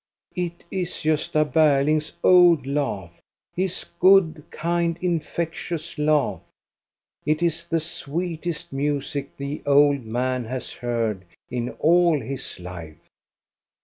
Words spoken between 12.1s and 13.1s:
his life.